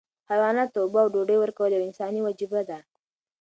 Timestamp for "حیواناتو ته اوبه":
0.29-0.99